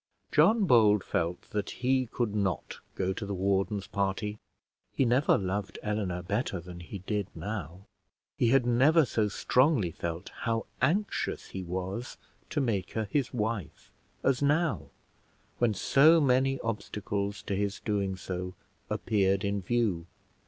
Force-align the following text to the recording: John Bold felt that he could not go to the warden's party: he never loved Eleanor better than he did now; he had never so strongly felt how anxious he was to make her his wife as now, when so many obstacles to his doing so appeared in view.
John 0.31 0.65
Bold 0.65 1.03
felt 1.03 1.43
that 1.51 1.69
he 1.85 2.07
could 2.07 2.33
not 2.33 2.79
go 2.95 3.13
to 3.13 3.23
the 3.23 3.35
warden's 3.35 3.85
party: 3.85 4.39
he 4.93 5.05
never 5.05 5.37
loved 5.37 5.77
Eleanor 5.83 6.23
better 6.23 6.59
than 6.59 6.79
he 6.79 7.03
did 7.05 7.27
now; 7.35 7.81
he 8.35 8.47
had 8.47 8.65
never 8.65 9.05
so 9.05 9.27
strongly 9.27 9.91
felt 9.91 10.29
how 10.39 10.65
anxious 10.81 11.49
he 11.49 11.61
was 11.61 12.17
to 12.49 12.59
make 12.59 12.93
her 12.93 13.05
his 13.11 13.31
wife 13.31 13.91
as 14.23 14.41
now, 14.41 14.89
when 15.59 15.75
so 15.75 16.19
many 16.19 16.59
obstacles 16.61 17.43
to 17.43 17.55
his 17.55 17.79
doing 17.79 18.15
so 18.15 18.55
appeared 18.89 19.43
in 19.45 19.61
view. 19.61 20.07